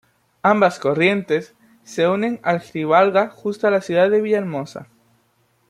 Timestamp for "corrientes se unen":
0.79-2.39